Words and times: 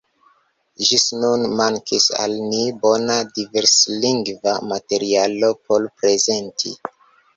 Ĝis 0.85 1.03
nun 1.23 1.43
mankis 1.59 2.07
al 2.23 2.33
ni 2.53 2.63
bona 2.85 3.19
diverslingva 3.35 4.57
materialo 4.73 5.53
por 5.69 5.87
prezenti. 6.01 6.75